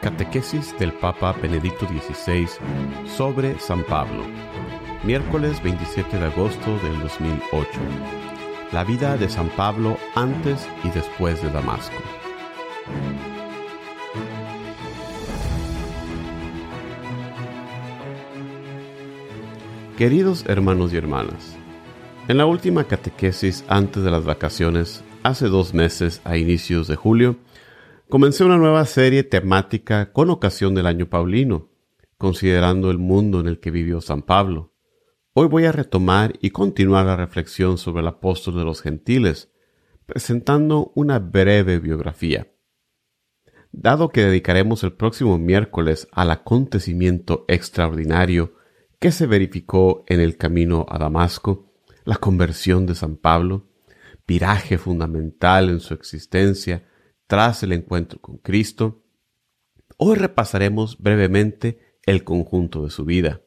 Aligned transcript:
Catequesis 0.00 0.78
del 0.78 0.92
Papa 0.92 1.32
Benedicto 1.32 1.84
XVI 1.86 2.48
sobre 3.08 3.58
San 3.58 3.82
Pablo. 3.82 4.24
Miércoles 5.02 5.60
27 5.62 6.18
de 6.18 6.24
agosto 6.24 6.78
del 6.84 7.00
2008. 7.00 7.68
La 8.70 8.84
vida 8.84 9.16
de 9.16 9.28
San 9.28 9.48
Pablo 9.48 9.98
antes 10.14 10.68
y 10.84 10.90
después 10.90 11.42
de 11.42 11.50
Damasco. 11.50 11.96
Queridos 19.96 20.44
hermanos 20.46 20.92
y 20.92 20.96
hermanas, 20.96 21.56
en 22.28 22.36
la 22.36 22.46
última 22.46 22.84
catequesis 22.84 23.64
antes 23.66 24.04
de 24.04 24.12
las 24.12 24.24
vacaciones, 24.24 25.02
hace 25.24 25.48
dos 25.48 25.74
meses 25.74 26.20
a 26.22 26.36
inicios 26.36 26.86
de 26.86 26.94
julio, 26.94 27.36
comencé 28.08 28.42
una 28.42 28.56
nueva 28.56 28.86
serie 28.86 29.22
temática 29.22 30.12
con 30.12 30.30
ocasión 30.30 30.74
del 30.74 30.86
año 30.86 31.10
paulino, 31.10 31.68
considerando 32.16 32.90
el 32.90 32.96
mundo 32.96 33.40
en 33.40 33.46
el 33.46 33.60
que 33.60 33.70
vivió 33.70 34.00
San 34.00 34.22
Pablo. 34.22 34.72
Hoy 35.34 35.46
voy 35.46 35.66
a 35.66 35.72
retomar 35.72 36.32
y 36.40 36.50
continuar 36.50 37.04
la 37.04 37.16
reflexión 37.16 37.76
sobre 37.76 38.00
el 38.00 38.08
apóstol 38.08 38.56
de 38.56 38.64
los 38.64 38.80
gentiles, 38.80 39.52
presentando 40.06 40.90
una 40.94 41.18
breve 41.18 41.78
biografía. 41.80 42.50
Dado 43.72 44.08
que 44.08 44.24
dedicaremos 44.24 44.82
el 44.84 44.94
próximo 44.94 45.36
miércoles 45.36 46.08
al 46.10 46.30
acontecimiento 46.30 47.44
extraordinario 47.46 48.54
que 48.98 49.12
se 49.12 49.26
verificó 49.26 50.04
en 50.06 50.20
el 50.20 50.38
camino 50.38 50.86
a 50.88 50.98
Damasco, 50.98 51.74
la 52.04 52.16
conversión 52.16 52.86
de 52.86 52.94
San 52.94 53.16
Pablo, 53.16 53.68
viraje 54.26 54.78
fundamental 54.78 55.68
en 55.68 55.80
su 55.80 55.92
existencia 55.92 56.88
tras 57.28 57.62
el 57.62 57.72
encuentro 57.72 58.20
con 58.20 58.38
Cristo, 58.38 59.04
hoy 59.98 60.16
repasaremos 60.16 60.98
brevemente 60.98 61.98
el 62.04 62.24
conjunto 62.24 62.84
de 62.84 62.90
su 62.90 63.04
vida. 63.04 63.42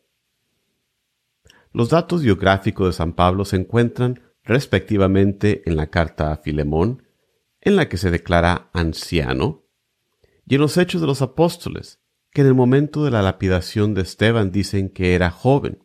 Los 1.73 1.89
datos 1.89 2.21
biográficos 2.21 2.87
de 2.87 2.93
San 2.93 3.13
Pablo 3.13 3.43
se 3.43 3.55
encuentran 3.55 4.21
respectivamente 4.43 5.63
en 5.65 5.75
la 5.75 5.87
carta 5.87 6.31
a 6.31 6.37
Filemón, 6.37 7.03
en 7.59 7.75
la 7.75 7.89
que 7.89 7.97
se 7.97 8.11
declara 8.11 8.69
anciano, 8.71 9.65
y 10.45 10.55
en 10.55 10.61
los 10.61 10.77
Hechos 10.77 11.01
de 11.01 11.07
los 11.07 11.23
Apóstoles, 11.23 12.01
que 12.31 12.41
en 12.41 12.47
el 12.47 12.53
momento 12.53 13.03
de 13.03 13.11
la 13.11 13.23
lapidación 13.23 13.93
de 13.95 14.01
Esteban 14.03 14.51
dicen 14.51 14.89
que 14.89 15.15
era 15.15 15.31
joven. 15.31 15.83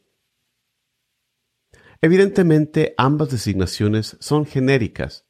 Evidentemente 2.03 2.95
ambas 2.99 3.31
designaciones 3.31 4.19
son 4.21 4.45
genéricas, 4.45 5.27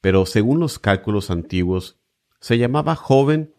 pero 0.00 0.24
según 0.24 0.60
los 0.60 0.78
cálculos 0.78 1.30
antiguos, 1.30 1.95
se 2.46 2.58
llamaba 2.58 2.94
joven 2.94 3.52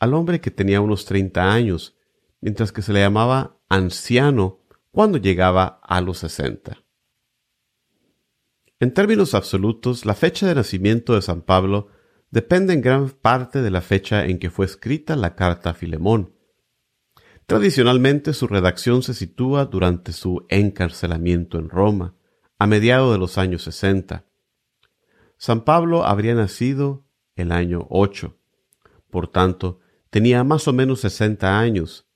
al 0.00 0.14
hombre 0.14 0.40
que 0.40 0.50
tenía 0.50 0.80
unos 0.80 1.04
30 1.04 1.52
años, 1.52 1.96
mientras 2.40 2.72
que 2.72 2.82
se 2.82 2.92
le 2.92 2.98
llamaba 2.98 3.56
anciano 3.68 4.58
cuando 4.90 5.18
llegaba 5.18 5.80
a 5.80 6.00
los 6.00 6.18
60. 6.18 6.82
En 8.80 8.94
términos 8.94 9.34
absolutos, 9.34 10.04
la 10.04 10.14
fecha 10.14 10.48
de 10.48 10.56
nacimiento 10.56 11.14
de 11.14 11.22
San 11.22 11.42
Pablo 11.42 11.86
depende 12.32 12.72
en 12.72 12.80
gran 12.80 13.10
parte 13.10 13.62
de 13.62 13.70
la 13.70 13.80
fecha 13.80 14.24
en 14.24 14.40
que 14.40 14.50
fue 14.50 14.66
escrita 14.66 15.14
la 15.14 15.36
carta 15.36 15.70
a 15.70 15.74
Filemón, 15.74 16.34
Tradicionalmente 17.46 18.34
su 18.34 18.46
redacción 18.46 19.02
se 19.02 19.14
sitúa 19.14 19.66
durante 19.66 20.12
su 20.12 20.46
encarcelamiento 20.48 21.58
en 21.58 21.68
Roma, 21.68 22.14
a 22.58 22.66
mediados 22.66 23.12
de 23.12 23.18
los 23.18 23.36
años 23.36 23.62
60. 23.64 24.24
San 25.36 25.64
Pablo 25.64 26.04
habría 26.04 26.34
nacido 26.34 27.04
el 27.36 27.52
año 27.52 27.86
8, 27.90 28.36
por 29.10 29.28
tanto, 29.28 29.80
tenía 30.10 30.44
más 30.44 30.68
o 30.68 30.72
menos 30.72 31.00
60 31.00 31.58
años, 31.58 32.08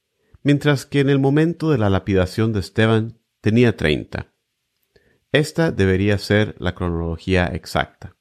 mientras 0.42 0.86
que 0.86 1.00
en 1.00 1.10
el 1.10 1.18
momento 1.18 1.70
de 1.70 1.78
la 1.78 1.90
lapidación 1.90 2.52
de 2.52 2.60
Esteban 2.60 3.18
tenía 3.40 3.76
30. 3.76 4.32
Esta 5.32 5.72
debería 5.72 6.18
ser 6.18 6.54
la 6.58 6.74
cronología 6.74 7.46
exacta. 7.46 8.16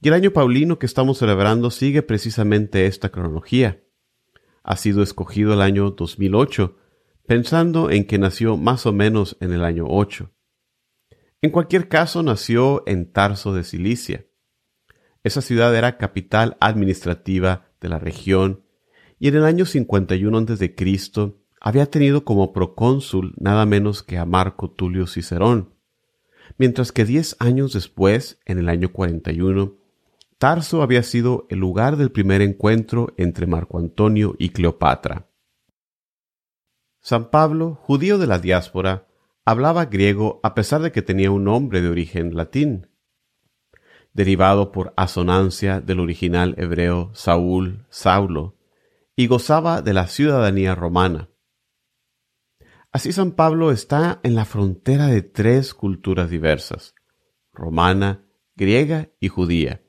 Y 0.00 0.08
el 0.08 0.14
año 0.14 0.32
paulino 0.32 0.78
que 0.78 0.86
estamos 0.86 1.18
celebrando 1.18 1.70
sigue 1.70 2.02
precisamente 2.02 2.86
esta 2.86 3.10
cronología 3.10 3.84
ha 4.64 4.76
sido 4.76 5.02
escogido 5.02 5.52
el 5.52 5.60
año 5.60 5.90
2008, 5.90 6.76
pensando 7.26 7.90
en 7.90 8.06
que 8.06 8.18
nació 8.18 8.56
más 8.56 8.86
o 8.86 8.92
menos 8.92 9.36
en 9.40 9.52
el 9.52 9.62
año 9.62 9.84
8. 9.86 10.32
En 11.42 11.50
cualquier 11.50 11.88
caso, 11.88 12.22
nació 12.22 12.82
en 12.86 13.12
Tarso 13.12 13.52
de 13.54 13.62
Cilicia. 13.62 14.26
Esa 15.24 15.40
ciudad 15.40 15.74
era 15.74 15.96
capital 15.96 16.58
administrativa 16.60 17.70
de 17.80 17.88
la 17.88 17.98
región 17.98 18.62
y 19.18 19.28
en 19.28 19.36
el 19.36 19.44
año 19.44 19.64
51 19.64 20.38
a.C. 20.38 20.74
había 21.60 21.86
tenido 21.86 22.24
como 22.26 22.52
procónsul 22.52 23.34
nada 23.38 23.64
menos 23.64 24.02
que 24.02 24.18
a 24.18 24.26
Marco 24.26 24.70
Tulio 24.70 25.06
Cicerón, 25.06 25.74
mientras 26.58 26.92
que 26.92 27.06
diez 27.06 27.36
años 27.38 27.72
después, 27.72 28.38
en 28.44 28.58
el 28.58 28.68
año 28.68 28.92
41, 28.92 29.78
Tarso 30.36 30.82
había 30.82 31.02
sido 31.02 31.46
el 31.48 31.58
lugar 31.58 31.96
del 31.96 32.12
primer 32.12 32.42
encuentro 32.42 33.14
entre 33.16 33.46
Marco 33.46 33.78
Antonio 33.78 34.34
y 34.38 34.50
Cleopatra. 34.50 35.30
San 37.00 37.30
Pablo, 37.30 37.78
judío 37.82 38.18
de 38.18 38.26
la 38.26 38.38
diáspora, 38.38 39.06
hablaba 39.46 39.86
griego 39.86 40.40
a 40.42 40.54
pesar 40.54 40.82
de 40.82 40.92
que 40.92 41.00
tenía 41.00 41.30
un 41.30 41.44
nombre 41.44 41.80
de 41.80 41.88
origen 41.88 42.36
latín, 42.36 42.88
derivado 44.14 44.72
por 44.72 44.94
asonancia 44.96 45.80
del 45.80 46.00
original 46.00 46.54
hebreo 46.56 47.10
Saúl, 47.12 47.84
Saulo, 47.90 48.56
y 49.14 49.26
gozaba 49.26 49.82
de 49.82 49.92
la 49.92 50.06
ciudadanía 50.06 50.74
romana. 50.74 51.28
Así 52.90 53.12
San 53.12 53.32
Pablo 53.32 53.70
está 53.70 54.20
en 54.22 54.34
la 54.34 54.46
frontera 54.46 55.08
de 55.08 55.20
tres 55.20 55.74
culturas 55.74 56.30
diversas, 56.30 56.94
romana, 57.52 58.24
griega 58.56 59.10
y 59.20 59.28
judía 59.28 59.84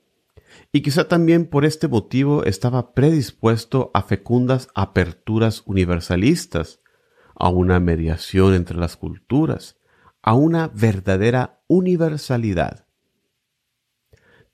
y 0.72 0.82
quizá 0.82 1.08
también 1.08 1.46
por 1.46 1.64
este 1.64 1.88
motivo 1.88 2.44
estaba 2.44 2.94
predispuesto 2.94 3.90
a 3.94 4.02
fecundas 4.02 4.68
aperturas 4.74 5.62
universalistas, 5.66 6.80
a 7.34 7.48
una 7.48 7.80
mediación 7.80 8.54
entre 8.54 8.76
las 8.76 8.96
culturas, 8.96 9.78
a 10.22 10.34
una 10.34 10.68
verdadera 10.68 11.62
universalidad. 11.66 12.85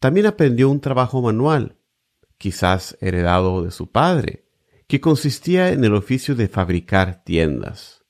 También 0.03 0.27
aprendió 0.27 0.69
un 0.69 0.81
trabajo 0.81 1.23
manual, 1.23 1.77
quizás 2.37 2.99
heredado 3.01 3.63
de 3.63 3.71
su 3.71 3.93
padre, 3.93 4.49
que 4.89 5.01
consistía 5.01 5.69
en 5.69 5.85
el 5.85 5.95
oficio 5.95 6.35
de 6.35 6.49
fabricar 6.49 7.23
tiendas, 7.23 8.05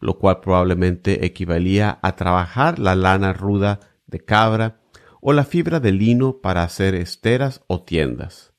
lo 0.00 0.18
cual 0.18 0.40
probablemente 0.40 1.24
equivalía 1.24 2.00
a 2.02 2.16
trabajar 2.16 2.80
la 2.80 2.96
lana 2.96 3.32
ruda 3.34 3.78
de 4.08 4.18
cabra 4.18 4.80
o 5.20 5.32
la 5.32 5.44
fibra 5.44 5.78
de 5.78 5.92
lino 5.92 6.40
para 6.40 6.64
hacer 6.64 6.96
esteras 6.96 7.62
o 7.68 7.84
tiendas. 7.84 8.52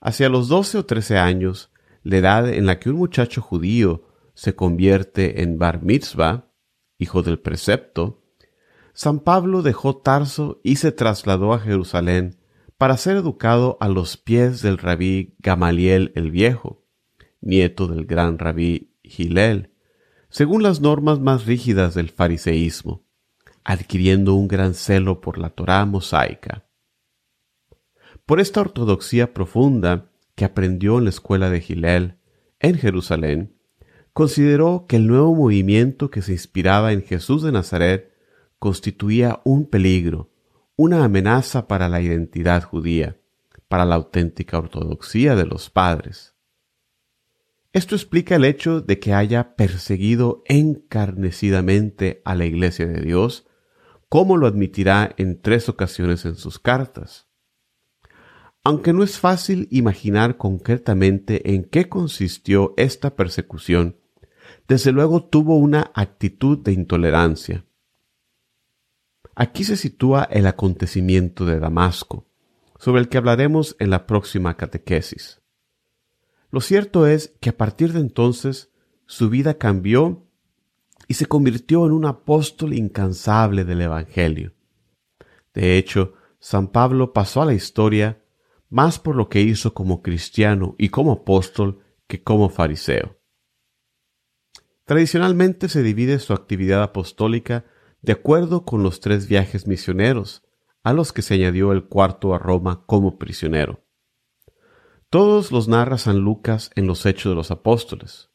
Hacia 0.00 0.30
los 0.30 0.48
doce 0.48 0.78
o 0.78 0.86
trece 0.86 1.18
años, 1.18 1.70
la 2.02 2.16
edad 2.16 2.48
en 2.48 2.64
la 2.64 2.78
que 2.78 2.88
un 2.88 2.96
muchacho 2.96 3.42
judío 3.42 4.08
se 4.32 4.56
convierte 4.56 5.42
en 5.42 5.58
bar 5.58 5.82
mitzvah, 5.82 6.50
hijo 6.96 7.22
del 7.22 7.40
precepto, 7.40 8.19
San 9.02 9.20
Pablo 9.20 9.62
dejó 9.62 9.96
Tarso 9.96 10.60
y 10.62 10.76
se 10.76 10.92
trasladó 10.92 11.54
a 11.54 11.58
Jerusalén 11.58 12.36
para 12.76 12.98
ser 12.98 13.16
educado 13.16 13.78
a 13.80 13.88
los 13.88 14.18
pies 14.18 14.60
del 14.60 14.76
rabí 14.76 15.36
Gamaliel 15.38 16.12
el 16.16 16.30
Viejo, 16.30 16.84
nieto 17.40 17.86
del 17.86 18.04
gran 18.04 18.38
rabí 18.38 18.92
Gilel, 19.02 19.72
según 20.28 20.62
las 20.62 20.82
normas 20.82 21.18
más 21.18 21.46
rígidas 21.46 21.94
del 21.94 22.10
fariseísmo 22.10 23.06
adquiriendo 23.64 24.34
un 24.34 24.48
gran 24.48 24.74
celo 24.74 25.22
por 25.22 25.38
la 25.38 25.48
Torá 25.48 25.82
mosaica. 25.86 26.68
Por 28.26 28.38
esta 28.38 28.60
ortodoxia 28.60 29.32
profunda 29.32 30.10
que 30.34 30.44
aprendió 30.44 30.98
en 30.98 31.04
la 31.04 31.10
escuela 31.10 31.48
de 31.48 31.62
Gilel, 31.62 32.18
en 32.58 32.76
Jerusalén, 32.76 33.56
consideró 34.12 34.84
que 34.86 34.96
el 34.96 35.06
nuevo 35.06 35.34
movimiento 35.34 36.10
que 36.10 36.20
se 36.20 36.32
inspiraba 36.32 36.92
en 36.92 37.02
Jesús 37.02 37.42
de 37.42 37.50
Nazaret 37.50 38.09
constituía 38.60 39.40
un 39.42 39.66
peligro, 39.66 40.30
una 40.76 41.02
amenaza 41.02 41.66
para 41.66 41.88
la 41.88 42.00
identidad 42.00 42.62
judía, 42.62 43.18
para 43.66 43.84
la 43.84 43.96
auténtica 43.96 44.58
ortodoxia 44.58 45.34
de 45.34 45.46
los 45.46 45.70
padres. 45.70 46.36
Esto 47.72 47.94
explica 47.94 48.36
el 48.36 48.44
hecho 48.44 48.80
de 48.80 48.98
que 48.98 49.14
haya 49.14 49.56
perseguido 49.56 50.42
encarnecidamente 50.46 52.20
a 52.24 52.34
la 52.34 52.44
Iglesia 52.44 52.86
de 52.86 53.00
Dios 53.00 53.46
como 54.08 54.36
lo 54.36 54.46
admitirá 54.46 55.14
en 55.16 55.40
tres 55.40 55.68
ocasiones 55.68 56.24
en 56.24 56.34
sus 56.34 56.58
cartas. 56.58 57.28
Aunque 58.62 58.92
no 58.92 59.02
es 59.02 59.18
fácil 59.18 59.68
imaginar 59.70 60.36
concretamente 60.36 61.54
en 61.54 61.64
qué 61.64 61.88
consistió 61.88 62.74
esta 62.76 63.16
persecución, 63.16 63.96
desde 64.68 64.92
luego 64.92 65.24
tuvo 65.24 65.56
una 65.56 65.92
actitud 65.94 66.58
de 66.58 66.72
intolerancia. 66.72 67.64
Aquí 69.40 69.64
se 69.64 69.78
sitúa 69.78 70.24
el 70.24 70.46
acontecimiento 70.46 71.46
de 71.46 71.58
Damasco, 71.58 72.26
sobre 72.78 73.00
el 73.00 73.08
que 73.08 73.16
hablaremos 73.16 73.74
en 73.78 73.88
la 73.88 74.06
próxima 74.06 74.58
catequesis. 74.58 75.40
Lo 76.50 76.60
cierto 76.60 77.06
es 77.06 77.32
que 77.40 77.48
a 77.48 77.56
partir 77.56 77.94
de 77.94 78.00
entonces 78.00 78.70
su 79.06 79.30
vida 79.30 79.54
cambió 79.54 80.26
y 81.08 81.14
se 81.14 81.24
convirtió 81.24 81.86
en 81.86 81.92
un 81.92 82.04
apóstol 82.04 82.74
incansable 82.74 83.64
del 83.64 83.80
Evangelio. 83.80 84.52
De 85.54 85.78
hecho, 85.78 86.12
San 86.38 86.68
Pablo 86.68 87.14
pasó 87.14 87.40
a 87.40 87.46
la 87.46 87.54
historia 87.54 88.22
más 88.68 88.98
por 88.98 89.16
lo 89.16 89.30
que 89.30 89.40
hizo 89.40 89.72
como 89.72 90.02
cristiano 90.02 90.74
y 90.76 90.90
como 90.90 91.12
apóstol 91.12 91.82
que 92.06 92.22
como 92.22 92.50
fariseo. 92.50 93.16
Tradicionalmente 94.84 95.70
se 95.70 95.82
divide 95.82 96.18
su 96.18 96.34
actividad 96.34 96.82
apostólica 96.82 97.64
de 98.02 98.12
acuerdo 98.12 98.64
con 98.64 98.82
los 98.82 99.00
tres 99.00 99.28
viajes 99.28 99.66
misioneros, 99.66 100.42
a 100.82 100.92
los 100.92 101.12
que 101.12 101.22
se 101.22 101.34
añadió 101.34 101.72
el 101.72 101.84
cuarto 101.84 102.34
a 102.34 102.38
Roma 102.38 102.84
como 102.86 103.18
prisionero. 103.18 103.84
Todos 105.10 105.52
los 105.52 105.68
narra 105.68 105.98
San 105.98 106.18
Lucas 106.18 106.70
en 106.76 106.86
los 106.86 107.04
Hechos 107.04 107.32
de 107.32 107.36
los 107.36 107.50
Apóstoles. 107.50 108.30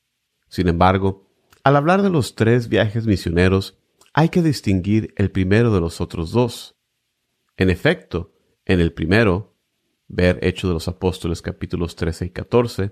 Sin 0.48 0.68
embargo, 0.68 1.32
al 1.64 1.78
hablar 1.78 2.02
de 2.02 2.10
los 2.10 2.36
tres 2.36 2.70
viajes 2.70 3.08
misioneros, 3.08 3.80
hay 4.14 4.30
que 4.30 4.42
distinguir 4.42 5.14
el 5.18 5.32
primero 5.32 5.74
de 5.74 5.82
los 5.82 6.00
otros 6.00 6.32
dos. 6.32 6.78
En 7.58 7.70
efecto, 7.70 8.34
en 8.66 8.80
el 8.80 8.94
primero, 8.94 9.56
ver 10.08 10.40
Hechos 10.42 10.70
de 10.70 10.74
los 10.76 10.88
Apóstoles 10.88 11.42
capítulos 11.42 11.96
13 11.96 12.26
y 12.26 12.30
14, 12.30 12.92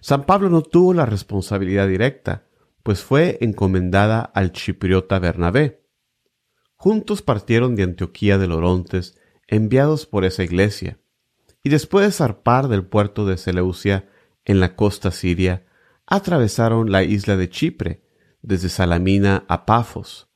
San 0.00 0.24
Pablo 0.24 0.48
no 0.48 0.62
tuvo 0.62 0.94
la 0.94 1.06
responsabilidad 1.06 1.88
directa, 1.88 2.46
pues 2.82 3.02
fue 3.02 3.38
encomendada 3.40 4.20
al 4.20 4.52
chipriota 4.52 5.18
Bernabé. 5.18 5.85
Juntos 6.76 7.22
partieron 7.22 7.74
de 7.74 7.82
Antioquía 7.82 8.38
de 8.38 8.46
Lorontes, 8.46 9.18
enviados 9.48 10.06
por 10.06 10.24
esa 10.24 10.44
iglesia, 10.44 10.98
y 11.62 11.70
después 11.70 12.06
de 12.06 12.12
zarpar 12.12 12.68
del 12.68 12.86
puerto 12.86 13.26
de 13.26 13.38
Seleucia 13.38 14.08
en 14.44 14.60
la 14.60 14.76
costa 14.76 15.10
siria, 15.10 15.66
atravesaron 16.06 16.92
la 16.92 17.02
isla 17.02 17.36
de 17.36 17.50
Chipre, 17.50 18.02
desde 18.42 18.68
Salamina 18.68 19.44
a 19.48 19.66
Pafos. 19.66 20.28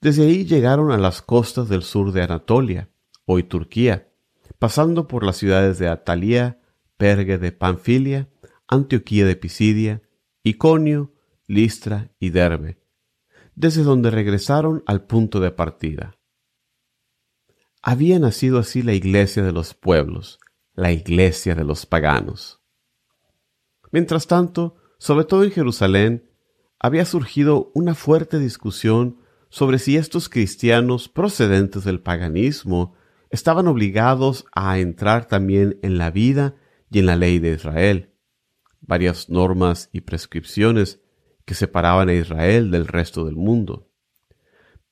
Desde 0.00 0.24
ahí 0.24 0.44
llegaron 0.44 0.92
a 0.92 0.98
las 0.98 1.22
costas 1.22 1.68
del 1.68 1.82
sur 1.82 2.12
de 2.12 2.22
Anatolia, 2.22 2.88
hoy 3.24 3.42
Turquía, 3.42 4.08
pasando 4.58 5.08
por 5.08 5.24
las 5.24 5.36
ciudades 5.36 5.78
de 5.78 5.88
Atalía, 5.88 6.60
Pergue 6.96 7.38
de 7.38 7.50
Panfilia, 7.50 8.28
Antioquía 8.68 9.26
de 9.26 9.36
Pisidia, 9.36 10.02
Iconio, 10.44 11.12
Listra 11.46 12.12
y 12.20 12.30
Derbe, 12.30 12.77
desde 13.58 13.82
donde 13.82 14.12
regresaron 14.12 14.84
al 14.86 15.04
punto 15.04 15.40
de 15.40 15.50
partida. 15.50 16.16
Había 17.82 18.20
nacido 18.20 18.60
así 18.60 18.82
la 18.82 18.92
iglesia 18.92 19.42
de 19.42 19.50
los 19.50 19.74
pueblos, 19.74 20.38
la 20.74 20.92
iglesia 20.92 21.56
de 21.56 21.64
los 21.64 21.84
paganos. 21.84 22.60
Mientras 23.90 24.28
tanto, 24.28 24.76
sobre 24.98 25.24
todo 25.24 25.42
en 25.42 25.50
Jerusalén, 25.50 26.30
había 26.78 27.04
surgido 27.04 27.72
una 27.74 27.96
fuerte 27.96 28.38
discusión 28.38 29.18
sobre 29.48 29.80
si 29.80 29.96
estos 29.96 30.28
cristianos 30.28 31.08
procedentes 31.08 31.82
del 31.82 32.00
paganismo 32.00 32.94
estaban 33.28 33.66
obligados 33.66 34.44
a 34.52 34.78
entrar 34.78 35.26
también 35.26 35.80
en 35.82 35.98
la 35.98 36.12
vida 36.12 36.54
y 36.92 37.00
en 37.00 37.06
la 37.06 37.16
ley 37.16 37.40
de 37.40 37.54
Israel. 37.54 38.14
Varias 38.80 39.28
normas 39.28 39.90
y 39.92 40.02
prescripciones 40.02 41.00
que 41.48 41.54
separaban 41.54 42.10
a 42.10 42.12
Israel 42.12 42.70
del 42.70 42.86
resto 42.86 43.24
del 43.24 43.34
mundo. 43.34 43.88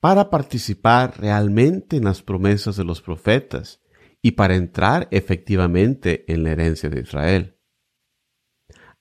Para 0.00 0.31
participar 0.31 1.20
realmente 1.20 1.99
en 1.99 2.05
las 2.05 2.23
promesas 2.23 2.79
de 2.79 2.85
los 2.85 3.03
profetas 3.03 3.82
y 4.23 4.31
para 4.31 4.56
entrar 4.56 5.06
efectivamente 5.11 6.25
en 6.32 6.44
la 6.44 6.53
herencia 6.53 6.88
de 6.88 7.00
Israel. 7.03 7.58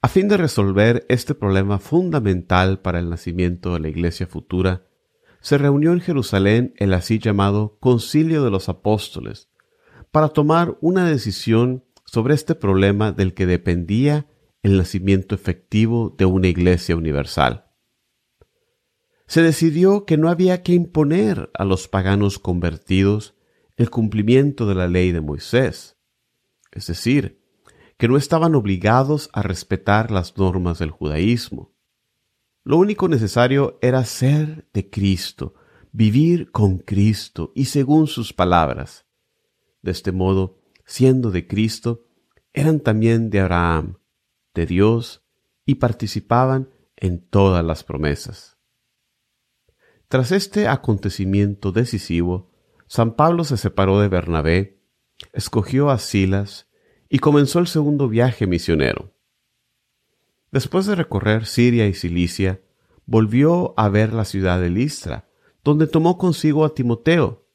A 0.02 0.10
fin 0.10 0.28
de 0.28 0.36
resolver 0.36 1.06
este 1.08 1.34
problema 1.34 1.80
fundamental 1.80 2.82
para 2.82 3.00
el 3.00 3.10
nacimiento 3.10 3.74
de 3.74 3.80
la 3.80 3.88
iglesia 3.88 4.28
futura, 4.28 4.90
se 5.40 5.58
reunió 5.58 5.94
en 5.94 6.02
Jerusalén 6.02 6.74
el 6.76 6.94
así 6.94 7.20
llamado 7.20 7.78
Concilio 7.80 8.44
de 8.44 8.52
los 8.52 8.68
Apóstoles 8.68 9.50
para 10.12 10.28
tomar 10.28 10.78
una 10.82 11.08
decisión 11.08 11.86
sobre 12.04 12.34
este 12.34 12.54
problema 12.54 13.14
del 13.14 13.34
que 13.34 13.46
dependía 13.46 14.28
el 14.66 14.78
nacimiento 14.78 15.36
efectivo 15.36 16.16
de 16.18 16.26
una 16.26 16.48
iglesia 16.48 16.96
universal. 16.96 17.68
Se 19.28 19.44
decidió 19.44 20.06
que 20.06 20.18
no 20.18 20.28
había 20.28 20.64
que 20.64 20.74
imponer 20.74 21.52
a 21.54 21.66
los 21.66 21.88
paganos 21.88 22.40
convertidos 22.40 23.36
el 23.78 23.92
cumplimiento 23.92 24.66
de 24.66 24.74
la 24.74 24.88
ley 24.88 25.12
de 25.12 25.22
Moisés, 25.22 25.98
es 26.72 26.88
decir, 26.88 27.44
que 27.98 28.08
no 28.08 28.18
estaban 28.18 28.56
obligados 28.56 29.30
a 29.34 29.44
respetar 29.44 30.10
las 30.10 30.36
normas 30.36 30.80
del 30.80 30.90
judaísmo. 30.90 31.72
Lo 32.64 32.78
único 32.78 33.08
necesario 33.08 33.78
era 33.84 34.04
ser 34.04 34.68
de 34.74 34.90
Cristo, 34.90 35.54
vivir 35.92 36.50
con 36.50 36.80
Cristo 36.80 37.52
y 37.54 37.66
según 37.66 38.08
sus 38.08 38.34
palabras. 38.34 39.06
De 39.84 39.92
este 39.92 40.12
modo, 40.12 40.58
siendo 40.86 41.30
de 41.30 41.46
Cristo, 41.46 42.08
eran 42.52 42.80
también 42.80 43.30
de 43.30 43.42
Abraham, 43.42 43.98
de 44.56 44.66
Dios 44.66 45.24
y 45.66 45.76
participaban 45.76 46.70
en 46.96 47.20
todas 47.20 47.64
las 47.64 47.84
promesas. 47.84 48.58
Tras 50.08 50.32
este 50.32 50.68
acontecimiento 50.68 51.72
decisivo, 51.72 52.52
San 52.88 53.16
Pablo 53.16 53.44
se 53.44 53.58
separó 53.58 54.00
de 54.00 54.08
Bernabé, 54.08 54.82
escogió 55.34 55.90
a 55.90 55.98
Silas 55.98 56.68
y 57.10 57.20
comenzó 57.20 57.60
el 57.60 57.68
segundo 57.68 58.08
viaje 58.08 58.48
misionero. 58.48 59.14
Después 60.52 60.86
de 60.86 60.96
recorrer 60.96 61.46
Siria 61.46 61.88
y 61.88 61.94
Cilicia, 61.94 62.62
volvió 63.06 63.74
a 63.78 63.90
ver 63.90 64.14
la 64.14 64.26
ciudad 64.26 64.60
de 64.60 64.70
Listra, 64.70 65.28
donde 65.64 65.88
tomó 65.88 66.18
consigo 66.18 66.64
a 66.64 66.74
Timoteo, 66.74 67.48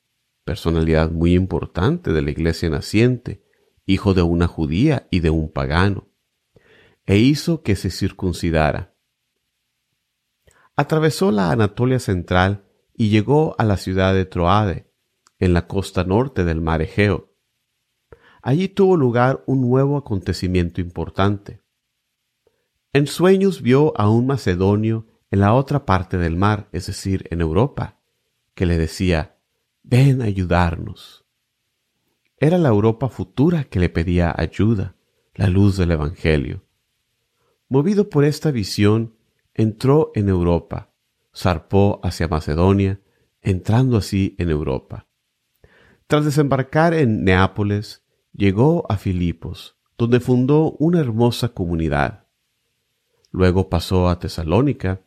personalidad 0.44 1.10
muy 1.10 1.34
importante 1.34 2.12
de 2.12 2.22
la 2.22 2.30
iglesia 2.30 2.68
naciente, 2.68 3.44
hijo 3.86 4.12
de 4.14 4.22
una 4.22 4.48
judía 4.48 5.06
y 5.10 5.20
de 5.20 5.30
un 5.30 5.50
pagano 5.50 6.09
e 7.10 7.18
hizo 7.18 7.64
que 7.64 7.74
se 7.74 7.90
circuncidara. 7.90 8.94
Atravesó 10.76 11.32
la 11.32 11.50
Anatolia 11.50 11.98
central 11.98 12.70
y 12.94 13.08
llegó 13.08 13.56
a 13.58 13.64
la 13.64 13.78
ciudad 13.78 14.14
de 14.14 14.26
Troade, 14.26 14.92
en 15.40 15.52
la 15.52 15.66
costa 15.66 16.04
norte 16.04 16.44
del 16.44 16.60
mar 16.60 16.82
Egeo. 16.82 17.34
Allí 18.42 18.68
tuvo 18.68 18.96
lugar 18.96 19.42
un 19.48 19.60
nuevo 19.60 19.96
acontecimiento 19.96 20.80
importante. 20.80 21.64
En 22.92 23.08
sueños 23.08 23.60
vio 23.60 23.92
a 23.98 24.08
un 24.08 24.28
macedonio 24.28 25.08
en 25.32 25.40
la 25.40 25.54
otra 25.54 25.84
parte 25.84 26.16
del 26.16 26.36
mar, 26.36 26.68
es 26.70 26.86
decir, 26.86 27.26
en 27.32 27.40
Europa, 27.40 27.98
que 28.54 28.66
le 28.66 28.78
decía, 28.78 29.36
ven 29.82 30.22
a 30.22 30.26
ayudarnos. 30.26 31.26
Era 32.36 32.56
la 32.56 32.68
Europa 32.68 33.08
futura 33.08 33.64
que 33.64 33.80
le 33.80 33.88
pedía 33.88 34.32
ayuda, 34.32 34.94
la 35.34 35.48
luz 35.48 35.76
del 35.76 35.90
Evangelio. 35.90 36.69
Movido 37.72 38.10
por 38.10 38.24
esta 38.24 38.50
visión, 38.50 39.14
entró 39.54 40.10
en 40.16 40.28
Europa, 40.28 40.90
zarpó 41.32 42.00
hacia 42.02 42.26
Macedonia, 42.26 43.00
entrando 43.42 43.96
así 43.96 44.34
en 44.40 44.50
Europa. 44.50 45.06
Tras 46.08 46.24
desembarcar 46.24 46.94
en 46.94 47.22
Neápolis, 47.22 48.02
llegó 48.32 48.90
a 48.90 48.96
Filipos, 48.96 49.76
donde 49.96 50.18
fundó 50.18 50.72
una 50.80 50.98
hermosa 50.98 51.50
comunidad. 51.50 52.26
Luego 53.30 53.68
pasó 53.68 54.08
a 54.08 54.18
Tesalónica, 54.18 55.02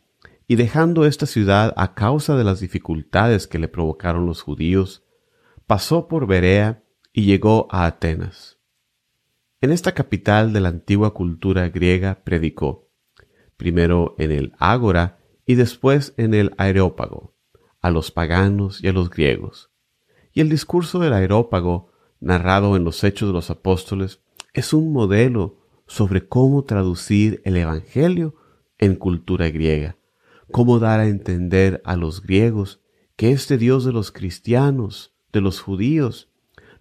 y 0.46 0.56
dejando 0.56 1.04
esta 1.04 1.26
ciudad 1.26 1.74
a 1.76 1.94
causa 1.94 2.34
de 2.34 2.44
las 2.44 2.60
dificultades 2.60 3.46
que 3.46 3.58
le 3.58 3.68
provocaron 3.68 4.24
los 4.24 4.40
judíos, 4.40 5.04
pasó 5.66 6.08
por 6.08 6.26
Berea 6.26 6.82
y 7.12 7.26
llegó 7.26 7.68
a 7.70 7.84
Atenas. 7.84 8.58
En 9.64 9.72
esta 9.72 9.92
capital 9.92 10.52
de 10.52 10.60
la 10.60 10.68
antigua 10.68 11.14
cultura 11.14 11.70
griega 11.70 12.22
predicó, 12.22 12.90
primero 13.56 14.14
en 14.18 14.30
el 14.30 14.52
Ágora 14.58 15.20
y 15.46 15.54
después 15.54 16.12
en 16.18 16.34
el 16.34 16.52
Areópago, 16.58 17.32
a 17.80 17.90
los 17.90 18.10
paganos 18.10 18.84
y 18.84 18.88
a 18.88 18.92
los 18.92 19.08
griegos. 19.08 19.70
Y 20.34 20.42
el 20.42 20.50
discurso 20.50 20.98
del 20.98 21.14
Areópago, 21.14 21.90
narrado 22.20 22.76
en 22.76 22.84
los 22.84 23.02
Hechos 23.04 23.30
de 23.30 23.32
los 23.32 23.48
Apóstoles, 23.48 24.20
es 24.52 24.74
un 24.74 24.92
modelo 24.92 25.56
sobre 25.86 26.28
cómo 26.28 26.64
traducir 26.64 27.40
el 27.46 27.56
Evangelio 27.56 28.34
en 28.76 28.96
cultura 28.96 29.48
griega, 29.48 29.96
cómo 30.50 30.78
dar 30.78 31.00
a 31.00 31.08
entender 31.08 31.80
a 31.86 31.96
los 31.96 32.20
griegos 32.20 32.82
que 33.16 33.32
este 33.32 33.56
Dios 33.56 33.86
de 33.86 33.92
los 33.92 34.12
cristianos, 34.12 35.14
de 35.32 35.40
los 35.40 35.62
judíos, 35.62 36.30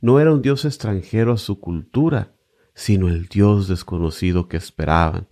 no 0.01 0.19
era 0.19 0.33
un 0.33 0.41
Dios 0.41 0.65
extranjero 0.65 1.31
a 1.31 1.37
su 1.37 1.61
cultura, 1.61 2.33
sino 2.73 3.07
el 3.07 3.27
Dios 3.27 3.67
desconocido 3.67 4.47
que 4.47 4.57
esperaban, 4.57 5.27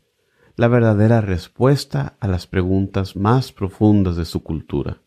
la 0.56 0.68
verdadera 0.68 1.22
respuesta 1.22 2.18
a 2.20 2.28
las 2.28 2.48
preguntas 2.48 3.16
más 3.16 3.52
profundas 3.52 4.16
de 4.16 4.26
su 4.26 4.44
cultura. 4.44 5.02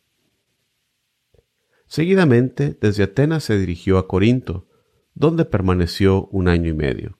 Seguidamente, 1.86 2.76
desde 2.80 3.04
Atenas 3.04 3.44
se 3.44 3.58
dirigió 3.58 3.98
a 3.98 4.08
Corinto, 4.08 4.66
donde 5.14 5.44
permaneció 5.44 6.26
un 6.26 6.48
año 6.48 6.70
y 6.70 6.74
medio. 6.74 7.18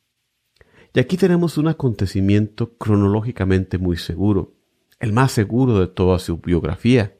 Y 0.92 1.00
aquí 1.00 1.16
tenemos 1.16 1.58
un 1.58 1.68
acontecimiento 1.68 2.76
cronológicamente 2.76 3.78
muy 3.78 3.96
seguro, 3.96 4.54
el 5.00 5.12
más 5.12 5.32
seguro 5.32 5.78
de 5.78 5.88
toda 5.88 6.18
su 6.18 6.38
biografía, 6.38 7.16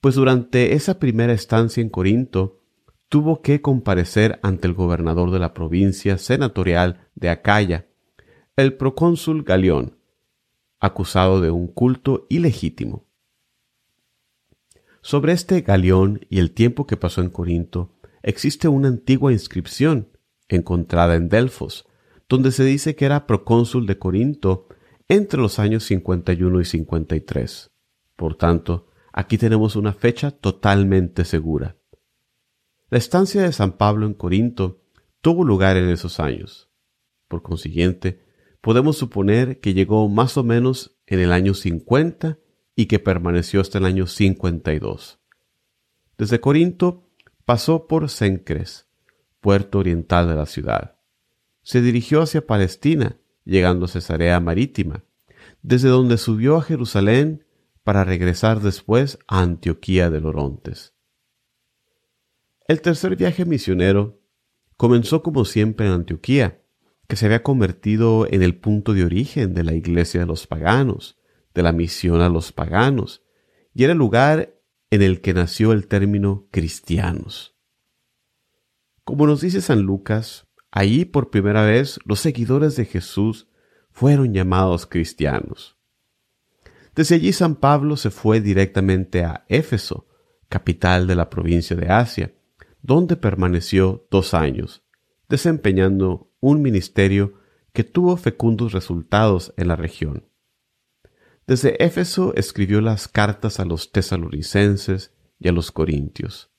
pues 0.00 0.14
durante 0.14 0.74
esa 0.74 0.98
primera 0.98 1.32
estancia 1.32 1.80
en 1.80 1.88
Corinto 1.88 2.61
tuvo 3.12 3.42
que 3.42 3.60
comparecer 3.60 4.40
ante 4.42 4.66
el 4.66 4.72
gobernador 4.72 5.32
de 5.32 5.38
la 5.38 5.52
provincia 5.52 6.16
senatorial 6.16 7.10
de 7.14 7.28
Acaya, 7.28 7.86
el 8.56 8.72
procónsul 8.72 9.42
Galión, 9.42 9.98
acusado 10.80 11.42
de 11.42 11.50
un 11.50 11.66
culto 11.66 12.26
ilegítimo. 12.30 13.04
Sobre 15.02 15.34
este 15.34 15.60
Galión 15.60 16.24
y 16.30 16.38
el 16.38 16.52
tiempo 16.52 16.86
que 16.86 16.96
pasó 16.96 17.20
en 17.20 17.28
Corinto, 17.28 17.90
existe 18.22 18.66
una 18.66 18.88
antigua 18.88 19.30
inscripción 19.30 20.08
encontrada 20.48 21.14
en 21.14 21.28
Delfos, 21.28 21.86
donde 22.30 22.50
se 22.50 22.64
dice 22.64 22.96
que 22.96 23.04
era 23.04 23.26
procónsul 23.26 23.86
de 23.86 23.98
Corinto 23.98 24.68
entre 25.08 25.38
los 25.38 25.58
años 25.58 25.84
51 25.84 26.62
y 26.62 26.64
53. 26.64 27.72
Por 28.16 28.36
tanto, 28.36 28.88
aquí 29.12 29.36
tenemos 29.36 29.76
una 29.76 29.92
fecha 29.92 30.30
totalmente 30.30 31.26
segura. 31.26 31.76
La 32.92 32.98
estancia 32.98 33.40
de 33.40 33.52
San 33.52 33.78
Pablo 33.78 34.04
en 34.04 34.12
Corinto 34.12 34.82
tuvo 35.22 35.44
lugar 35.44 35.78
en 35.78 35.88
esos 35.88 36.20
años. 36.20 36.68
Por 37.26 37.40
consiguiente, 37.40 38.20
podemos 38.60 38.98
suponer 38.98 39.60
que 39.60 39.72
llegó 39.72 40.10
más 40.10 40.36
o 40.36 40.44
menos 40.44 40.98
en 41.06 41.20
el 41.20 41.32
año 41.32 41.54
50 41.54 42.38
y 42.76 42.84
que 42.84 42.98
permaneció 42.98 43.62
hasta 43.62 43.78
el 43.78 43.86
año 43.86 44.06
52. 44.06 45.20
Desde 46.18 46.40
Corinto 46.42 47.08
pasó 47.46 47.86
por 47.86 48.10
Cencres, 48.10 48.90
puerto 49.40 49.78
oriental 49.78 50.28
de 50.28 50.34
la 50.34 50.44
ciudad. 50.44 50.98
Se 51.62 51.80
dirigió 51.80 52.20
hacia 52.20 52.46
Palestina, 52.46 53.16
llegando 53.46 53.86
a 53.86 53.88
Cesarea 53.88 54.38
Marítima, 54.38 55.02
desde 55.62 55.88
donde 55.88 56.18
subió 56.18 56.56
a 56.58 56.62
Jerusalén 56.62 57.46
para 57.84 58.04
regresar 58.04 58.60
después 58.60 59.18
a 59.28 59.40
Antioquía 59.40 60.10
de 60.10 60.20
Lorontes. 60.20 60.91
El 62.68 62.80
tercer 62.80 63.16
viaje 63.16 63.44
misionero 63.44 64.20
comenzó 64.76 65.22
como 65.22 65.44
siempre 65.44 65.86
en 65.86 65.92
Antioquía, 65.92 66.62
que 67.08 67.16
se 67.16 67.26
había 67.26 67.42
convertido 67.42 68.26
en 68.30 68.42
el 68.42 68.56
punto 68.56 68.94
de 68.94 69.04
origen 69.04 69.54
de 69.54 69.64
la 69.64 69.74
iglesia 69.74 70.20
de 70.20 70.26
los 70.26 70.46
paganos, 70.46 71.18
de 71.54 71.62
la 71.62 71.72
misión 71.72 72.20
a 72.20 72.28
los 72.28 72.52
paganos, 72.52 73.22
y 73.74 73.84
era 73.84 73.92
el 73.92 73.98
lugar 73.98 74.54
en 74.90 75.02
el 75.02 75.20
que 75.20 75.34
nació 75.34 75.72
el 75.72 75.86
término 75.88 76.48
cristianos. 76.50 77.56
Como 79.04 79.26
nos 79.26 79.40
dice 79.40 79.60
San 79.60 79.82
Lucas, 79.82 80.46
allí 80.70 81.04
por 81.04 81.30
primera 81.30 81.64
vez 81.64 81.98
los 82.04 82.20
seguidores 82.20 82.76
de 82.76 82.84
Jesús 82.84 83.48
fueron 83.90 84.32
llamados 84.32 84.86
cristianos. 84.86 85.76
Desde 86.94 87.16
allí 87.16 87.32
San 87.32 87.56
Pablo 87.56 87.96
se 87.96 88.10
fue 88.10 88.40
directamente 88.40 89.24
a 89.24 89.44
Éfeso, 89.48 90.06
capital 90.48 91.06
de 91.06 91.16
la 91.16 91.30
provincia 91.30 91.74
de 91.74 91.88
Asia, 91.88 92.32
donde 92.82 93.16
permaneció 93.16 94.06
dos 94.10 94.34
años, 94.34 94.82
desempeñando 95.28 96.30
un 96.40 96.60
ministerio 96.60 97.34
que 97.72 97.84
tuvo 97.84 98.16
fecundos 98.16 98.72
resultados 98.72 99.54
en 99.56 99.68
la 99.68 99.76
región. 99.76 100.28
Desde 101.46 101.82
Éfeso 101.84 102.34
escribió 102.34 102.80
las 102.80 103.08
cartas 103.08 103.58
a 103.60 103.64
los 103.64 103.92
tesalonicenses 103.92 105.14
y 105.38 105.48
a 105.48 105.52
los 105.52 105.72
corintios. 105.72 106.50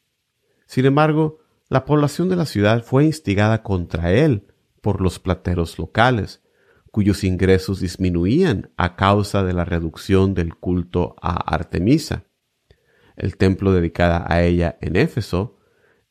Sin 0.66 0.86
embargo, 0.86 1.40
la 1.70 1.86
población 1.86 2.30
de 2.30 2.36
la 2.36 2.46
ciudad 2.46 2.84
fue 2.84 3.06
instigada 3.06 3.64
contra 3.64 4.12
él 4.12 4.48
por 4.82 5.02
los 5.02 5.20
plateros 5.20 5.80
locales, 5.80 6.42
cuyos 6.92 7.24
ingresos 7.24 7.80
disminuían 7.80 8.72
a 8.78 8.96
causa 8.96 9.44
de 9.44 9.54
la 9.54 9.66
reducción 9.66 10.34
del 10.34 10.56
culto 10.56 11.16
a 11.22 11.34
Artemisa. 11.54 12.26
El 13.16 13.38
templo 13.38 13.72
dedicado 13.72 14.26
a 14.28 14.44
ella 14.44 14.78
en 14.82 14.96
Éfeso, 14.96 15.58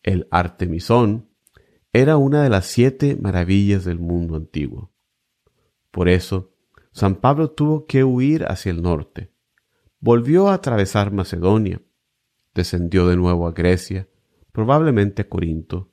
el 0.02 0.28
Artemisón, 0.30 1.28
era 1.92 2.16
una 2.16 2.42
de 2.42 2.50
las 2.50 2.66
siete 2.66 3.16
maravillas 3.16 3.84
del 3.84 3.98
mundo 3.98 4.36
antiguo. 4.36 4.92
Por 5.90 6.08
eso, 6.08 6.54
San 6.92 7.16
Pablo 7.16 7.50
tuvo 7.50 7.86
que 7.86 8.04
huir 8.04 8.44
hacia 8.44 8.70
el 8.70 8.82
norte. 8.82 9.32
Volvió 10.00 10.48
a 10.48 10.54
atravesar 10.54 11.12
Macedonia, 11.12 11.80
descendió 12.54 13.06
de 13.08 13.16
nuevo 13.16 13.46
a 13.46 13.52
Grecia, 13.52 14.08
probablemente 14.52 15.22
a 15.22 15.28
Corinto, 15.28 15.90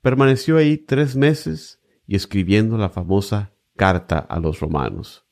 permaneció 0.00 0.56
ahí 0.56 0.76
tres 0.78 1.16
meses 1.16 1.80
y 2.06 2.16
escribiendo 2.16 2.78
la 2.78 2.88
famosa 2.88 3.52
carta 3.76 4.18
a 4.18 4.38
los 4.40 4.60
romanos. 4.60 5.26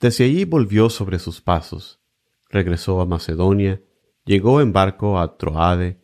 Desde 0.00 0.24
allí 0.24 0.44
volvió 0.44 0.90
sobre 0.90 1.18
sus 1.18 1.40
pasos, 1.40 2.00
regresó 2.48 3.00
a 3.00 3.06
Macedonia, 3.06 3.82
llegó 4.24 4.60
en 4.60 4.72
barco 4.72 5.18
a 5.18 5.36
Troade, 5.36 6.03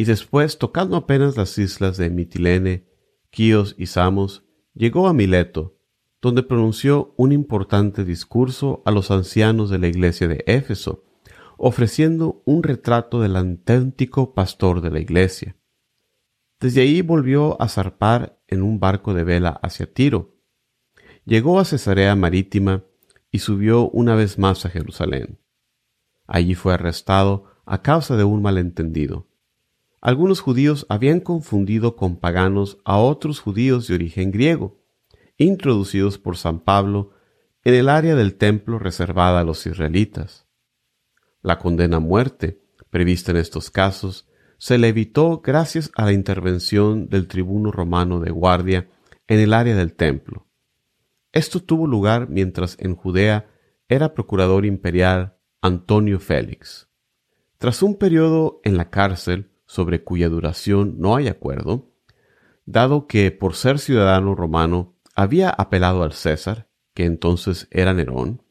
y 0.00 0.04
después, 0.04 0.56
tocando 0.56 0.96
apenas 0.96 1.36
las 1.36 1.58
islas 1.58 1.98
de 1.98 2.08
Mitilene, 2.08 2.86
Quíos 3.28 3.74
y 3.76 3.84
Samos, 3.84 4.46
llegó 4.72 5.06
a 5.08 5.12
Mileto, 5.12 5.76
donde 6.22 6.42
pronunció 6.42 7.12
un 7.18 7.32
importante 7.32 8.06
discurso 8.06 8.82
a 8.86 8.92
los 8.92 9.10
ancianos 9.10 9.68
de 9.68 9.78
la 9.78 9.88
iglesia 9.88 10.26
de 10.26 10.42
Éfeso, 10.46 11.04
ofreciendo 11.58 12.40
un 12.46 12.62
retrato 12.62 13.20
del 13.20 13.36
auténtico 13.36 14.32
pastor 14.32 14.80
de 14.80 14.90
la 14.90 15.00
iglesia. 15.00 15.58
Desde 16.60 16.80
ahí 16.80 17.02
volvió 17.02 17.60
a 17.60 17.68
zarpar 17.68 18.40
en 18.48 18.62
un 18.62 18.80
barco 18.80 19.12
de 19.12 19.24
vela 19.24 19.60
hacia 19.62 19.92
Tiro. 19.92 20.40
Llegó 21.26 21.60
a 21.60 21.66
Cesarea 21.66 22.16
Marítima 22.16 22.84
y 23.30 23.40
subió 23.40 23.90
una 23.90 24.14
vez 24.14 24.38
más 24.38 24.64
a 24.64 24.70
Jerusalén. 24.70 25.40
Allí 26.26 26.54
fue 26.54 26.72
arrestado 26.72 27.44
a 27.66 27.82
causa 27.82 28.16
de 28.16 28.24
un 28.24 28.40
malentendido. 28.40 29.26
Algunos 30.00 30.40
judíos 30.40 30.86
habían 30.88 31.20
confundido 31.20 31.94
con 31.94 32.16
paganos 32.16 32.78
a 32.84 32.98
otros 32.98 33.40
judíos 33.40 33.86
de 33.86 33.94
origen 33.94 34.30
griego, 34.30 34.80
introducidos 35.36 36.18
por 36.18 36.38
San 36.38 36.60
Pablo 36.60 37.12
en 37.64 37.74
el 37.74 37.88
área 37.90 38.14
del 38.14 38.36
templo 38.36 38.78
reservada 38.78 39.40
a 39.40 39.44
los 39.44 39.66
israelitas. 39.66 40.46
La 41.42 41.58
condena 41.58 41.98
a 41.98 42.00
muerte, 42.00 42.62
prevista 42.88 43.30
en 43.30 43.36
estos 43.36 43.70
casos, 43.70 44.26
se 44.56 44.78
le 44.78 44.88
evitó 44.88 45.40
gracias 45.40 45.90
a 45.94 46.06
la 46.06 46.12
intervención 46.12 47.08
del 47.08 47.28
tribuno 47.28 47.70
romano 47.70 48.20
de 48.20 48.30
guardia 48.30 48.88
en 49.26 49.40
el 49.40 49.52
área 49.52 49.76
del 49.76 49.94
templo. 49.94 50.46
Esto 51.32 51.62
tuvo 51.62 51.86
lugar 51.86 52.28
mientras 52.28 52.76
en 52.80 52.96
Judea 52.96 53.50
era 53.88 54.14
procurador 54.14 54.64
imperial 54.64 55.36
Antonio 55.60 56.20
Félix. 56.20 56.88
Tras 57.58 57.82
un 57.82 57.98
periodo 57.98 58.60
en 58.64 58.76
la 58.76 58.90
cárcel 58.90 59.49
sobre 59.70 60.02
cuya 60.02 60.28
duración 60.28 60.96
no 60.98 61.14
hay 61.14 61.28
acuerdo, 61.28 61.92
dado 62.66 63.06
que 63.06 63.30
por 63.30 63.54
ser 63.54 63.78
ciudadano 63.78 64.34
romano 64.34 64.96
había 65.14 65.48
apelado 65.48 66.02
al 66.02 66.12
César, 66.12 66.68
que 66.92 67.04
entonces 67.04 67.68
era 67.70 67.94
Nerón, 67.94 68.42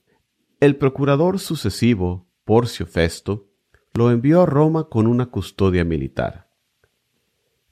el 0.62 0.78
procurador 0.78 1.40
sucesivo, 1.40 2.30
Porcio 2.46 2.86
Festo, 2.86 3.50
lo 3.94 4.12
envió 4.12 4.44
a 4.44 4.46
Roma 4.46 4.86
con 4.86 5.08
una 5.08 5.26
custodia 5.26 5.84
militar. 5.84 6.50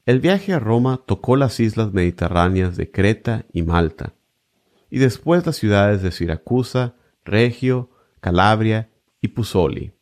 El 0.06 0.20
viaje 0.20 0.51
a 0.51 0.60
Roma 0.60 1.04
tocó 1.06 1.38
las 1.38 1.62
islas 1.62 1.94
mediterráneas 1.94 2.75
de 2.75 2.92
Creta 2.92 3.46
y 3.54 3.62
Malta, 3.62 4.16
y 4.89 5.00
después 5.00 5.46
las 5.46 5.56
ciudades 5.56 6.01
de 6.01 6.12
Siracusa, 6.12 6.96
Regio, 7.24 7.92
Calabria 8.20 8.92
y 9.22 9.30
Pusoli. 9.30 9.97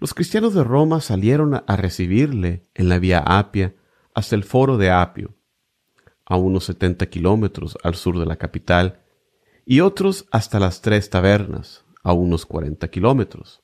Los 0.00 0.14
cristianos 0.14 0.54
de 0.54 0.64
Roma 0.64 1.02
salieron 1.02 1.62
a 1.66 1.76
recibirle 1.76 2.66
en 2.74 2.88
la 2.88 2.98
vía 2.98 3.18
Apia 3.18 3.76
hasta 4.14 4.34
el 4.34 4.44
foro 4.44 4.78
de 4.78 4.90
Apio, 4.90 5.34
a 6.24 6.36
unos 6.36 6.64
70 6.64 7.04
kilómetros 7.10 7.76
al 7.82 7.94
sur 7.94 8.18
de 8.18 8.24
la 8.24 8.36
capital, 8.36 9.02
y 9.66 9.80
otros 9.80 10.26
hasta 10.30 10.58
las 10.58 10.80
tres 10.80 11.10
tabernas, 11.10 11.84
a 12.02 12.14
unos 12.14 12.46
40 12.46 12.88
kilómetros. 12.88 13.62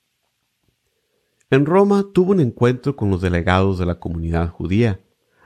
En 1.48 1.64
Roma 1.64 2.04
tuvo 2.12 2.32
un 2.32 2.40
encuentro 2.40 2.96
con 2.96 3.08
los 3.08 3.22
delegados 3.22 3.78
de 3.78 3.86
la 3.86 3.98
comunidad 3.98 4.50
judía, 4.50 5.00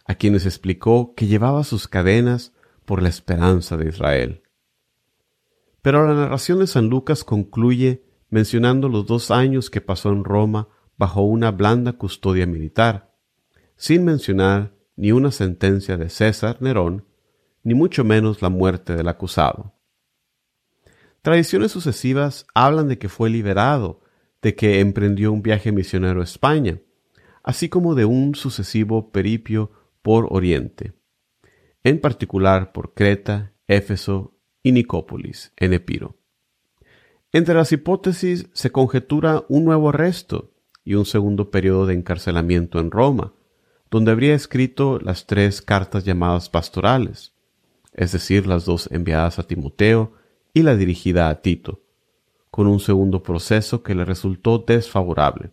a 0.06 0.16
quienes 0.16 0.44
explicó 0.44 1.14
que 1.14 1.28
llevaba 1.28 1.62
sus 1.62 1.86
cadenas 1.86 2.52
por 2.84 3.00
la 3.00 3.10
esperanza 3.10 3.76
de 3.76 3.90
Israel. 3.90 4.42
Pero 5.82 6.04
la 6.04 6.14
narración 6.14 6.58
de 6.58 6.66
San 6.66 6.88
Lucas 6.88 7.22
concluye 7.22 8.02
mencionando 8.28 8.88
los 8.88 9.06
dos 9.06 9.30
años 9.30 9.70
que 9.70 9.80
pasó 9.80 10.10
en 10.10 10.24
Roma 10.24 10.68
bajo 11.00 11.22
una 11.22 11.50
blanda 11.50 11.94
custodia 11.94 12.46
militar, 12.46 13.16
sin 13.74 14.04
mencionar 14.04 14.74
ni 14.96 15.12
una 15.12 15.30
sentencia 15.30 15.96
de 15.96 16.10
César 16.10 16.60
Nerón 16.60 17.06
ni 17.62 17.72
mucho 17.72 18.04
menos 18.04 18.42
la 18.42 18.50
muerte 18.50 18.94
del 18.96 19.08
acusado. 19.08 19.72
Tradiciones 21.22 21.72
sucesivas 21.72 22.46
hablan 22.54 22.88
de 22.88 22.98
que 22.98 23.08
fue 23.08 23.30
liberado, 23.30 24.02
de 24.42 24.54
que 24.54 24.80
emprendió 24.80 25.32
un 25.32 25.40
viaje 25.40 25.72
misionero 25.72 26.20
a 26.20 26.24
España, 26.24 26.80
así 27.42 27.70
como 27.70 27.94
de 27.94 28.04
un 28.04 28.34
sucesivo 28.34 29.10
peripio 29.10 29.72
por 30.02 30.26
Oriente, 30.28 30.92
en 31.82 31.98
particular 31.98 32.72
por 32.72 32.92
Creta, 32.92 33.54
Éfeso 33.68 34.36
y 34.62 34.72
Nicópolis, 34.72 35.54
en 35.56 35.72
Epiro. 35.72 36.18
Entre 37.32 37.54
las 37.54 37.72
hipótesis 37.72 38.50
se 38.52 38.70
conjetura 38.70 39.46
un 39.48 39.64
nuevo 39.64 39.88
arresto 39.88 40.50
y 40.90 40.96
un 40.96 41.06
segundo 41.06 41.52
periodo 41.52 41.86
de 41.86 41.94
encarcelamiento 41.94 42.80
en 42.80 42.90
Roma, 42.90 43.32
donde 43.92 44.10
habría 44.10 44.34
escrito 44.34 44.98
las 44.98 45.24
tres 45.24 45.62
cartas 45.62 46.04
llamadas 46.04 46.48
pastorales, 46.48 47.32
es 47.92 48.10
decir, 48.10 48.48
las 48.48 48.64
dos 48.64 48.88
enviadas 48.90 49.38
a 49.38 49.44
Timoteo 49.44 50.14
y 50.52 50.62
la 50.62 50.74
dirigida 50.74 51.28
a 51.28 51.42
Tito, 51.42 51.78
con 52.50 52.66
un 52.66 52.80
segundo 52.80 53.22
proceso 53.22 53.84
que 53.84 53.94
le 53.94 54.04
resultó 54.04 54.64
desfavorable. 54.66 55.52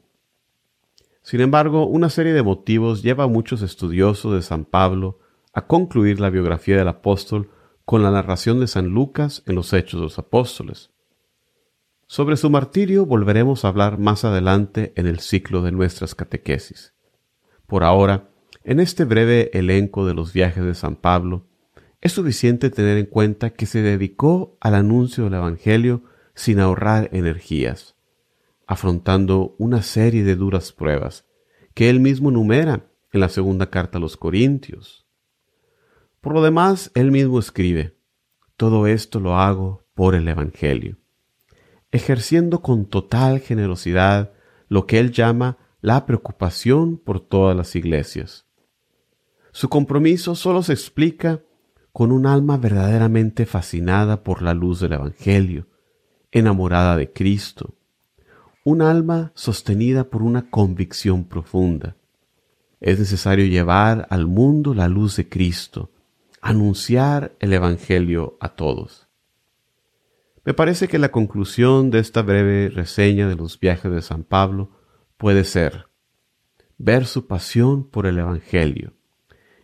Sin 1.21 1.41
embargo, 1.41 1.85
una 1.85 2.09
serie 2.09 2.33
de 2.33 2.41
motivos 2.41 3.03
lleva 3.03 3.25
a 3.25 3.27
muchos 3.27 3.61
estudiosos 3.61 4.33
de 4.33 4.41
San 4.41 4.65
Pablo 4.65 5.19
a 5.53 5.67
concluir 5.67 6.19
la 6.19 6.31
biografía 6.31 6.77
del 6.77 6.87
apóstol 6.87 7.51
con 7.85 8.01
la 8.01 8.09
narración 8.09 8.59
de 8.59 8.65
San 8.65 8.87
Lucas 8.87 9.43
en 9.45 9.53
los 9.53 9.71
Hechos 9.71 9.99
de 9.99 10.05
los 10.05 10.17
Apóstoles. 10.17 10.89
Sobre 12.09 12.37
su 12.37 12.49
martirio 12.49 13.05
volveremos 13.05 13.65
a 13.65 13.67
hablar 13.67 13.99
más 13.99 14.23
adelante 14.23 14.93
en 14.95 15.07
el 15.07 15.19
ciclo 15.19 15.61
de 15.61 15.73
nuestras 15.73 16.15
catequesis. 16.15 16.93
Por 17.67 17.83
ahora, 17.83 18.29
en 18.63 18.79
este 18.79 19.03
breve 19.03 19.51
elenco 19.51 20.05
de 20.05 20.13
los 20.13 20.31
viajes 20.31 20.63
de 20.63 20.73
San 20.73 20.95
Pablo, 20.95 21.47
es 21.99 22.13
suficiente 22.13 22.69
tener 22.69 22.97
en 22.97 23.07
cuenta 23.07 23.49
que 23.49 23.65
se 23.65 23.81
dedicó 23.81 24.57
al 24.61 24.75
anuncio 24.75 25.25
del 25.25 25.33
Evangelio 25.33 26.03
sin 26.33 26.61
ahorrar 26.61 27.09
energías, 27.11 27.97
afrontando 28.67 29.55
una 29.57 29.81
serie 29.81 30.23
de 30.23 30.37
duras 30.37 30.71
pruebas 30.71 31.25
que 31.73 31.89
él 31.89 31.99
mismo 31.99 32.31
numera 32.31 32.87
en 33.11 33.19
la 33.19 33.27
segunda 33.27 33.69
carta 33.69 33.97
a 33.97 34.01
los 34.01 34.15
Corintios. 34.15 35.05
Por 36.21 36.33
lo 36.33 36.41
demás, 36.41 36.89
él 36.95 37.11
mismo 37.11 37.37
escribe, 37.37 37.97
todo 38.55 38.87
esto 38.87 39.19
lo 39.19 39.35
hago 39.35 39.85
por 39.93 40.15
el 40.15 40.27
Evangelio, 40.27 40.97
ejerciendo 41.91 42.61
con 42.61 42.85
total 42.85 43.39
generosidad 43.39 44.31
lo 44.67 44.85
que 44.85 44.99
él 44.99 45.11
llama 45.11 45.57
la 45.81 46.05
preocupación 46.05 46.97
por 46.97 47.19
todas 47.19 47.55
las 47.55 47.75
iglesias. 47.75 48.45
Su 49.51 49.69
compromiso 49.69 50.35
solo 50.35 50.63
se 50.63 50.73
explica 50.73 51.41
con 51.91 52.11
un 52.11 52.27
alma 52.27 52.57
verdaderamente 52.57 53.45
fascinada 53.45 54.23
por 54.23 54.41
la 54.41 54.53
luz 54.53 54.79
del 54.81 54.93
Evangelio, 54.93 55.67
enamorada 56.31 56.95
de 56.95 57.11
Cristo, 57.11 57.75
un 58.63 58.81
alma 58.81 59.31
sostenida 59.33 60.09
por 60.09 60.21
una 60.21 60.49
convicción 60.49 61.23
profunda. 61.23 61.95
Es 62.81 62.99
necesario 62.99 63.45
llevar 63.45 64.05
al 64.09 64.27
mundo 64.27 64.73
la 64.75 64.87
luz 64.87 65.15
de 65.15 65.27
Cristo, 65.27 65.89
anunciar 66.41 67.35
el 67.39 67.53
Evangelio 67.53 68.37
a 68.39 68.49
todos. 68.49 69.06
Me 70.47 70.53
parece 70.53 70.87
que 70.87 70.97
la 70.97 71.11
conclusión 71.11 71.91
de 71.91 71.99
esta 71.99 72.21
breve 72.21 72.69
reseña 72.69 73.27
de 73.27 73.35
los 73.35 73.59
viajes 73.59 73.91
de 73.91 74.01
San 74.01 74.23
Pablo 74.23 74.71
puede 75.17 75.43
ser 75.43 75.89
ver 76.77 77.05
su 77.05 77.27
pasión 77.27 77.89
por 77.89 78.05
el 78.05 78.17
Evangelio, 78.17 78.93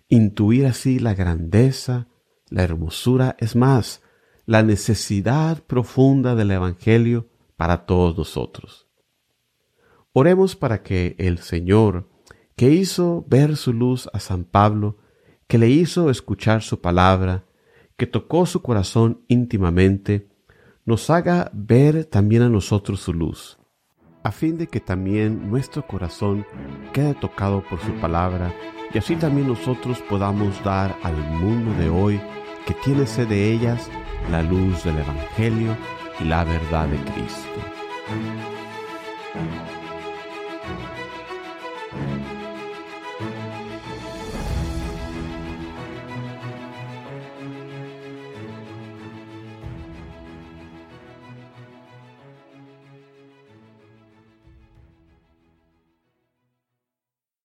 intuir 0.10 0.66
así 0.66 1.00
la 1.00 1.14
grandeza, 1.14 2.10
la 2.50 2.64
hermosura, 2.64 3.38
es 3.40 3.56
más, 3.56 4.02
la 4.46 4.62
necesidad 4.62 5.64
profunda 5.64 6.36
del 6.36 6.52
Evangelio 6.52 7.30
para 7.56 7.86
todos 7.86 8.18
nosotros. 8.18 8.90
Oremos 10.12 10.58
para 10.58 10.84
que 10.84 11.16
el 11.18 11.38
Señor, 11.38 12.10
que 12.58 12.72
hizo 12.72 13.24
ver 13.30 13.56
su 13.56 13.72
luz 13.72 14.10
a 14.12 14.20
San 14.20 14.44
Pablo, 14.44 14.98
que 15.48 15.58
le 15.58 15.70
hizo 15.70 16.10
escuchar 16.10 16.62
su 16.62 16.82
palabra, 16.82 17.46
que 17.96 18.06
tocó 18.06 18.46
su 18.46 18.62
corazón 18.62 19.24
íntimamente, 19.30 20.33
nos 20.86 21.10
haga 21.10 21.50
ver 21.54 22.06
también 22.06 22.42
a 22.42 22.50
nosotros 22.50 23.00
su 23.00 23.14
luz, 23.14 23.58
a 24.24 24.32
fin 24.32 24.58
de 24.58 24.68
que 24.68 24.80
también 24.80 25.50
nuestro 25.50 25.86
corazón 25.88 26.46
quede 26.92 27.14
tocado 27.14 27.64
por 27.64 27.80
su 27.80 27.94
palabra 27.94 28.54
y 28.94 28.98
así 28.98 29.16
también 29.16 29.48
nosotros 29.48 30.02
podamos 30.10 30.62
dar 30.64 30.96
al 31.04 31.16
mundo 31.16 31.74
de 31.82 31.90
hoy 31.90 32.22
que 32.66 32.74
tiene 32.76 33.06
sed 33.06 33.28
de 33.28 33.52
ellas 33.54 33.90
la 34.30 34.44
luz 34.44 34.84
del 34.84 35.00
Evangelio 35.00 35.76
y 36.20 36.26
la 36.26 36.44
verdad 36.44 36.88
de 36.88 36.98
Cristo. 36.98 37.60